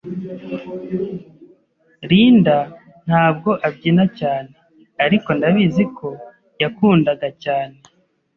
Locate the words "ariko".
5.05-5.29